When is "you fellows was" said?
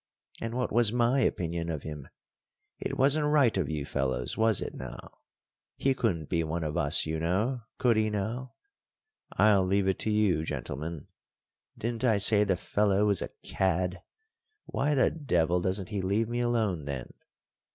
3.69-4.59